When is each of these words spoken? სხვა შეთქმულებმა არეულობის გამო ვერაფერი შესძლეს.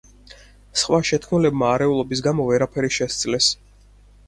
სხვა 0.83 0.99
შეთქმულებმა 1.09 1.69
არეულობის 1.75 2.25
გამო 2.29 2.49
ვერაფერი 2.51 2.93
შესძლეს. 2.99 3.53